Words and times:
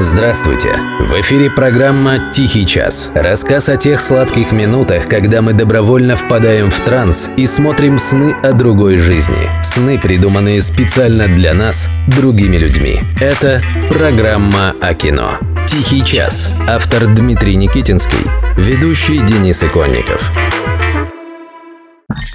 Здравствуйте! 0.00 0.78
В 1.00 1.20
эфире 1.22 1.50
программа 1.50 2.30
«Тихий 2.32 2.64
час». 2.64 3.10
Рассказ 3.16 3.68
о 3.68 3.76
тех 3.76 4.00
сладких 4.00 4.52
минутах, 4.52 5.08
когда 5.08 5.42
мы 5.42 5.54
добровольно 5.54 6.16
впадаем 6.16 6.70
в 6.70 6.80
транс 6.82 7.28
и 7.36 7.48
смотрим 7.48 7.98
сны 7.98 8.32
о 8.44 8.52
другой 8.52 8.98
жизни. 8.98 9.50
Сны, 9.64 9.98
придуманные 9.98 10.62
специально 10.62 11.26
для 11.26 11.52
нас, 11.52 11.88
другими 12.06 12.58
людьми. 12.58 13.00
Это 13.20 13.60
программа 13.90 14.76
о 14.80 14.94
кино. 14.94 15.32
«Тихий 15.66 16.04
час». 16.04 16.54
Автор 16.68 17.08
Дмитрий 17.08 17.56
Никитинский. 17.56 18.24
Ведущий 18.56 19.18
Денис 19.18 19.64
Иконников. 19.64 20.30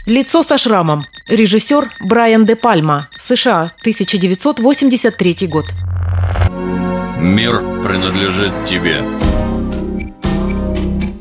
Лицо 0.05 0.43
со 0.43 0.57
шрамом. 0.57 1.05
Режиссер 1.29 1.89
Брайан 2.01 2.43
де 2.43 2.57
Пальма. 2.57 3.07
США. 3.17 3.71
1983 3.79 5.47
год. 5.47 5.65
Мир 7.23 7.61
принадлежит 7.81 8.51
тебе. 8.65 9.01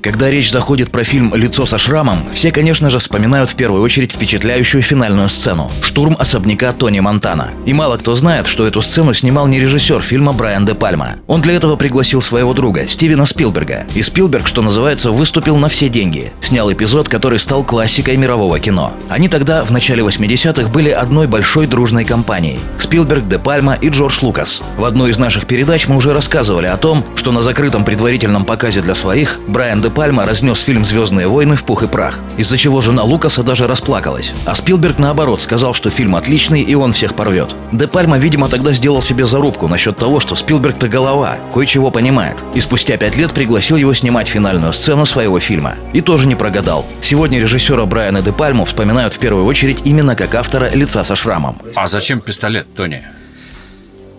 Когда 0.02 0.28
речь 0.28 0.50
заходит 0.50 0.90
про 0.90 1.04
фильм 1.04 1.32
«Лицо 1.32 1.64
со 1.64 1.78
шрамом», 1.78 2.18
все, 2.32 2.50
конечно 2.50 2.90
же, 2.90 2.98
вспоминают 2.98 3.48
в 3.48 3.54
первую 3.54 3.84
очередь 3.84 4.10
впечатляющую 4.10 4.82
финальную 4.82 5.28
сцену– 5.28 5.70
штурм 5.82 6.16
особняка 6.18 6.72
Тони 6.72 6.98
Монтана. 6.98 7.50
И 7.66 7.72
мало 7.72 7.98
кто 7.98 8.16
знает, 8.16 8.48
что 8.48 8.66
эту 8.66 8.82
сцену 8.82 9.14
снимал 9.14 9.46
не 9.46 9.60
режиссер 9.60 10.02
фильма 10.02 10.32
Брайан 10.32 10.66
де 10.66 10.74
Пальма. 10.74 11.18
Он 11.28 11.40
для 11.40 11.54
этого 11.54 11.76
пригласил 11.76 12.20
своего 12.20 12.52
друга, 12.52 12.88
Стивена 12.88 13.26
Спилберга. 13.26 13.86
И 13.94 14.02
Спилберг, 14.02 14.48
что 14.48 14.60
называется, 14.60 15.12
выступил 15.12 15.56
на 15.56 15.68
все 15.68 15.88
деньги. 15.88 16.32
Снял 16.40 16.72
эпизод, 16.72 17.08
который 17.08 17.38
стал 17.38 17.62
классикой 17.62 18.16
мирового 18.16 18.58
кино. 18.58 18.94
Они 19.08 19.28
тогда, 19.28 19.62
в 19.62 19.70
начале 19.70 20.02
80-х, 20.02 20.68
были 20.68 20.90
одной 20.90 21.28
большой 21.28 21.68
дружной 21.68 22.04
компанией– 22.04 22.58
Спилберг, 22.78 23.28
де 23.28 23.38
Пальма 23.38 23.74
и 23.80 23.88
Джордж 23.88 24.18
Лукас. 24.20 24.62
В 24.76 24.84
одной 24.84 25.12
из 25.12 25.18
наших 25.18 25.46
передач 25.46 25.86
мы 25.86 25.94
уже 25.94 26.12
рассказывали 26.12 26.66
о 26.66 26.76
том, 26.76 27.04
что 27.14 27.30
на 27.30 27.42
закрытом 27.42 27.84
предварительном 27.84 28.44
показе 28.44 28.80
для 28.80 28.96
своих 28.96 29.38
Брайан 29.46 29.80
де 29.80 29.91
Пальма 29.94 30.24
разнес 30.24 30.60
фильм 30.60 30.84
«Звездные 30.84 31.26
войны» 31.26 31.54
в 31.54 31.64
пух 31.64 31.82
и 31.82 31.86
прах, 31.86 32.18
из-за 32.38 32.56
чего 32.56 32.80
жена 32.80 33.02
Лукаса 33.02 33.42
даже 33.42 33.66
расплакалась. 33.66 34.32
А 34.46 34.54
Спилберг, 34.54 34.98
наоборот, 34.98 35.42
сказал, 35.42 35.74
что 35.74 35.90
фильм 35.90 36.16
отличный 36.16 36.62
и 36.62 36.74
он 36.74 36.92
всех 36.92 37.14
порвет. 37.14 37.54
Де 37.72 37.86
Пальма, 37.86 38.18
видимо, 38.18 38.48
тогда 38.48 38.72
сделал 38.72 39.02
себе 39.02 39.26
зарубку 39.26 39.68
насчет 39.68 39.98
того, 39.98 40.18
что 40.18 40.34
Спилберг-то 40.34 40.88
голова, 40.88 41.36
кое-чего 41.52 41.90
понимает. 41.90 42.42
И 42.54 42.60
спустя 42.60 42.96
пять 42.96 43.16
лет 43.16 43.32
пригласил 43.32 43.76
его 43.76 43.92
снимать 43.92 44.28
финальную 44.28 44.72
сцену 44.72 45.04
своего 45.04 45.40
фильма. 45.40 45.74
И 45.92 46.00
тоже 46.00 46.26
не 46.26 46.36
прогадал. 46.36 46.86
Сегодня 47.02 47.38
режиссера 47.38 47.84
Брайана 47.84 48.22
Де 48.22 48.32
Пальму 48.32 48.64
вспоминают 48.64 49.12
в 49.12 49.18
первую 49.18 49.44
очередь 49.44 49.82
именно 49.84 50.16
как 50.16 50.34
автора 50.34 50.70
«Лица 50.72 51.04
со 51.04 51.14
шрамом». 51.14 51.60
А 51.76 51.86
зачем 51.86 52.20
пистолет, 52.20 52.66
Тони? 52.74 53.02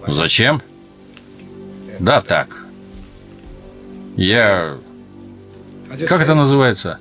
Зачем? 0.08 0.62
Да 2.00 2.22
так. 2.22 2.66
Я 4.16 4.76
как 6.08 6.22
это 6.22 6.36
называется? 6.36 7.00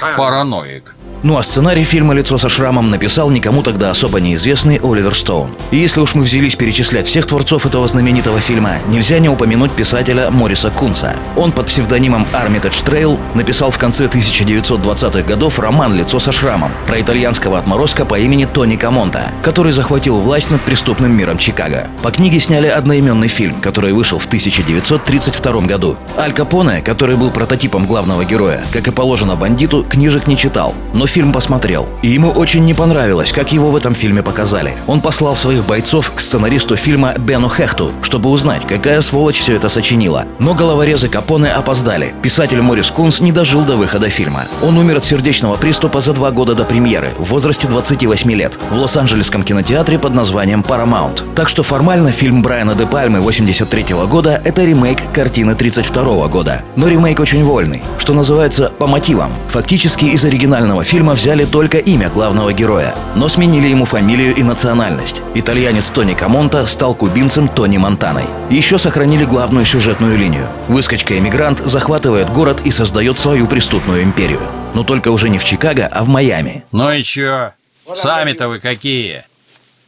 Параноик. 0.00 0.94
Ну 1.22 1.36
а 1.36 1.42
сценарий 1.42 1.84
фильма 1.84 2.14
«Лицо 2.14 2.38
со 2.38 2.48
шрамом» 2.48 2.88
написал 2.88 3.28
никому 3.28 3.62
тогда 3.62 3.90
особо 3.90 4.20
неизвестный 4.20 4.80
Оливер 4.82 5.14
Стоун. 5.14 5.50
И 5.70 5.76
если 5.76 6.00
уж 6.00 6.14
мы 6.14 6.22
взялись 6.22 6.56
перечислять 6.56 7.06
всех 7.06 7.26
творцов 7.26 7.66
этого 7.66 7.86
знаменитого 7.86 8.40
фильма, 8.40 8.78
нельзя 8.88 9.18
не 9.18 9.28
упомянуть 9.28 9.70
писателя 9.72 10.30
Мориса 10.30 10.70
Кунса. 10.70 11.16
Он 11.36 11.52
под 11.52 11.66
псевдонимом 11.66 12.26
Armitage 12.32 12.82
Trail 12.84 13.18
написал 13.34 13.70
в 13.70 13.76
конце 13.76 14.06
1920-х 14.06 15.20
годов 15.22 15.58
роман 15.58 15.94
«Лицо 15.94 16.18
со 16.18 16.32
шрамом» 16.32 16.72
про 16.86 16.98
итальянского 16.98 17.58
отморозка 17.58 18.06
по 18.06 18.18
имени 18.18 18.46
Тони 18.46 18.76
Камонта, 18.76 19.30
который 19.42 19.72
захватил 19.72 20.20
власть 20.20 20.50
над 20.50 20.62
преступным 20.62 21.12
миром 21.12 21.36
Чикаго. 21.36 21.88
По 22.02 22.10
книге 22.12 22.40
сняли 22.40 22.68
одноименный 22.68 23.28
фильм, 23.28 23.60
который 23.60 23.92
вышел 23.92 24.18
в 24.18 24.24
1932 24.24 25.60
году. 25.66 25.98
Аль 26.16 26.32
Капоне, 26.32 26.80
который 26.80 27.16
был 27.16 27.30
прототипом 27.30 27.84
главного 27.84 28.24
героя, 28.24 28.64
как 28.72 28.88
и 28.88 28.90
положено 28.90 29.36
бандиту, 29.36 29.84
книжек 29.90 30.26
не 30.26 30.36
читал, 30.36 30.74
но 30.94 31.06
фильм 31.06 31.32
посмотрел. 31.32 31.86
И 32.00 32.08
ему 32.08 32.30
очень 32.30 32.64
не 32.64 32.72
понравилось, 32.72 33.32
как 33.32 33.52
его 33.52 33.70
в 33.70 33.76
этом 33.76 33.94
фильме 33.94 34.22
показали. 34.22 34.74
Он 34.86 35.00
послал 35.00 35.36
своих 35.36 35.66
бойцов 35.66 36.12
к 36.14 36.20
сценаристу 36.20 36.76
фильма 36.76 37.14
Бену 37.18 37.48
Хехту, 37.48 37.90
чтобы 38.02 38.30
узнать, 38.30 38.66
какая 38.66 39.00
сволочь 39.00 39.40
все 39.40 39.56
это 39.56 39.68
сочинила. 39.68 40.24
Но 40.38 40.54
головорезы 40.54 41.08
Капоне 41.08 41.52
опоздали. 41.52 42.14
Писатель 42.22 42.62
Морис 42.62 42.90
Кунс 42.90 43.20
не 43.20 43.32
дожил 43.32 43.64
до 43.64 43.76
выхода 43.76 44.08
фильма. 44.08 44.46
Он 44.62 44.78
умер 44.78 44.98
от 44.98 45.04
сердечного 45.04 45.56
приступа 45.56 46.00
за 46.00 46.12
два 46.12 46.30
года 46.30 46.54
до 46.54 46.64
премьеры, 46.64 47.10
в 47.18 47.24
возрасте 47.24 47.66
28 47.66 48.32
лет, 48.32 48.58
в 48.70 48.76
Лос-Анджелесском 48.76 49.42
кинотеатре 49.42 49.98
под 49.98 50.14
названием 50.14 50.60
Paramount. 50.60 51.34
Так 51.34 51.48
что 51.48 51.62
формально 51.62 52.12
фильм 52.12 52.42
Брайана 52.42 52.74
де 52.74 52.86
Пальмы 52.86 53.20
83 53.20 53.94
года– 54.08 54.40
это 54.44 54.64
ремейк 54.64 55.12
картины 55.12 55.56
32 55.56 56.28
года. 56.28 56.62
Но 56.76 56.86
ремейк 56.86 57.18
очень 57.18 57.44
вольный, 57.44 57.82
что 57.98 58.14
называется 58.14 58.72
по 58.78 58.86
мотивам. 58.86 59.32
Фактически 59.48 59.69
из 59.76 60.24
оригинального 60.24 60.82
фильма 60.82 61.12
взяли 61.12 61.44
только 61.44 61.78
имя 61.78 62.10
главного 62.10 62.52
героя, 62.52 62.94
но 63.14 63.28
сменили 63.28 63.68
ему 63.68 63.84
фамилию 63.84 64.34
и 64.34 64.42
национальность. 64.42 65.22
Итальянец 65.34 65.90
Тони 65.90 66.14
Камонта 66.14 66.66
стал 66.66 66.94
кубинцем 66.94 67.46
Тони 67.46 67.76
Монтаной. 67.76 68.24
Еще 68.50 68.78
сохранили 68.78 69.24
главную 69.24 69.64
сюжетную 69.64 70.18
линию. 70.18 70.48
Выскочка-эмигрант 70.66 71.60
захватывает 71.60 72.30
город 72.30 72.62
и 72.64 72.72
создает 72.72 73.18
свою 73.18 73.46
преступную 73.46 74.02
империю. 74.02 74.42
Но 74.74 74.82
только 74.82 75.10
уже 75.10 75.28
не 75.28 75.38
в 75.38 75.44
Чикаго, 75.44 75.86
а 75.86 76.02
в 76.02 76.08
Майами. 76.08 76.64
Ну 76.72 76.90
и 76.90 77.04
чё? 77.04 77.52
Сами-то 77.94 78.48
вы 78.48 78.58
какие? 78.58 79.24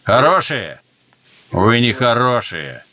Хорошие? 0.04 0.80
Вы 1.50 1.80
не 1.80 1.92
хорошие. 1.92 2.84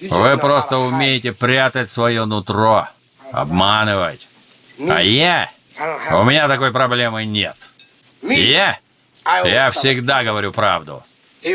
Вы 0.00 0.38
просто 0.38 0.78
умеете 0.78 1.32
прятать 1.32 1.90
свое 1.90 2.24
нутро, 2.24 2.88
обманывать. 3.32 4.28
А 4.88 5.02
я? 5.02 5.50
У 6.12 6.24
меня 6.24 6.48
такой 6.48 6.72
проблемы 6.72 7.24
нет. 7.24 7.56
Я? 8.22 8.78
Я 9.44 9.70
всегда 9.70 10.24
говорю 10.24 10.52
правду. 10.52 11.02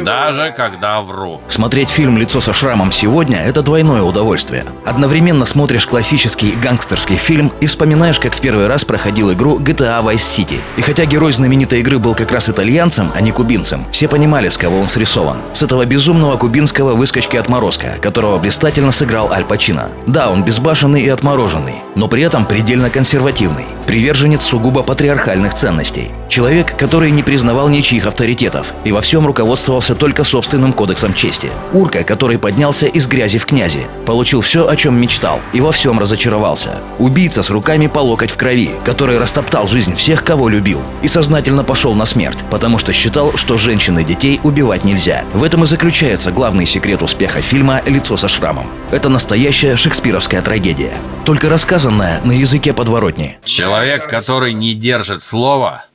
Даже 0.02 0.54
когда 0.56 1.02
вру. 1.02 1.42
Смотреть 1.50 1.90
фильм 1.90 2.18
«Лицо 2.18 2.40
со 2.40 2.54
шрамом» 2.54 2.94
сегодня– 2.94 3.44
это 3.46 3.62
двойное 3.62 4.02
удовольствие. 4.02 4.66
Одновременно 4.86 5.46
смотришь 5.46 5.86
классический 5.86 6.52
гангстерский 6.54 7.18
фильм 7.18 7.52
и 7.60 7.66
вспоминаешь, 7.66 8.18
как 8.18 8.34
в 8.34 8.40
первый 8.40 8.68
раз 8.68 8.86
проходил 8.86 9.34
игру 9.34 9.60
GTA 9.60 10.02
Vice 10.02 10.16
City. 10.16 10.60
И 10.78 10.82
хотя 10.82 11.04
герой 11.04 11.34
знаменитой 11.34 11.82
игры 11.82 12.00
был 12.00 12.16
как 12.16 12.32
раз 12.32 12.48
итальянцем, 12.48 13.12
а 13.14 13.20
не 13.20 13.32
кубинцем, 13.32 13.86
все 13.92 14.08
понимали, 14.08 14.48
с 14.48 14.58
кого 14.58 14.80
он 14.80 14.88
срисован. 14.88 15.40
С 15.52 15.64
этого 15.64 15.84
безумного 15.86 16.38
кубинского 16.38 16.96
выскочки-отморозка, 16.96 18.00
которого 18.02 18.38
блистательно 18.38 18.94
сыграл 18.94 19.34
Аль 19.34 19.44
Пачино. 19.44 19.90
Да, 20.08 20.30
он 20.30 20.46
безбашенный 20.46 21.02
и 21.02 21.10
отмороженный, 21.10 21.84
но 21.96 22.08
при 22.08 22.24
этом 22.24 22.46
предельно 22.46 22.90
консервативный. 22.90 23.66
Приверженец 23.86 24.44
сугубо 24.44 24.84
патриархальных 24.84 25.54
ценностей. 25.54 26.12
Человек, 26.30 26.78
который 26.78 27.12
не 27.12 27.24
признавал 27.24 27.70
ничьих 27.70 28.08
авторитетов 28.08 28.74
и 28.84 28.92
во 28.92 29.02
всем 29.02 29.26
руководствовался 29.28 29.96
только 29.96 30.24
собственным 30.24 30.74
кодексом 30.74 31.14
чести. 31.14 31.50
Урка, 31.74 32.04
который 32.04 32.38
поднялся 32.38 32.88
из 32.88 33.08
грязи 33.08 33.38
в 33.38 33.46
князи, 33.46 33.88
получил 34.06 34.42
все, 34.42 34.68
о 34.68 34.76
чем 34.76 35.00
мечтал, 35.00 35.40
и 35.54 35.62
во 35.62 35.72
всем 35.72 36.00
разочаровался. 36.00 36.80
Убийца 37.00 37.44
с 37.44 37.50
руками 37.50 37.88
по 37.88 38.00
локоть 38.00 38.32
в 38.32 38.38
крови, 38.38 38.72
который 38.86 39.20
растоптал 39.20 39.68
жизнь 39.68 39.96
всех, 39.96 40.24
кого 40.24 40.50
любил, 40.50 40.82
и 41.02 41.08
сознательно 41.08 41.64
пошел 41.64 41.94
на 41.94 42.06
смерть, 42.06 42.40
потому 42.50 42.78
что 42.78 42.94
считал, 42.94 43.36
что 43.36 43.58
женщин 43.58 44.00
и 44.00 44.04
детей 44.04 44.40
убивать 44.44 44.86
нельзя. 44.86 45.24
В 45.34 45.44
этом 45.44 45.64
и 45.64 45.68
заключается 45.68 46.32
главный 46.32 46.66
секрет 46.66 47.02
успеха 47.02 47.42
фильма 47.42 47.82
«Лицо 47.86 48.18
со 48.18 48.28
шрамом». 48.28 48.68
Это 48.92 49.10
настоящая 49.10 49.76
шекспировская 49.76 50.42
трагедия, 50.42 50.94
только 51.26 51.50
рассказанная 51.50 52.22
на 52.22 52.34
языке 52.34 52.74
подворотни. 52.74 53.38
Человек, 53.46 54.10
который 54.10 54.54
не 54.54 54.74
держит 54.74 55.22
слова, 55.22 55.86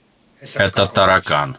это 0.54 0.86
таракан. 0.86 1.56